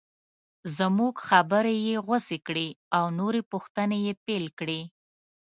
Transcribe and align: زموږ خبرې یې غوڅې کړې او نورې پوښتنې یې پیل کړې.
زموږ 0.77 1.15
خبرې 1.27 1.75
یې 1.87 1.95
غوڅې 2.05 2.37
کړې 2.47 2.67
او 2.97 3.03
نورې 3.19 3.41
پوښتنې 3.51 3.97
یې 4.05 4.13
پیل 4.25 4.45
کړې. 4.59 4.81